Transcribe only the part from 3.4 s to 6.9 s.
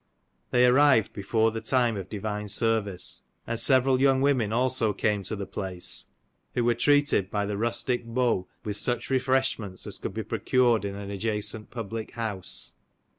and several young women also came to the place, who were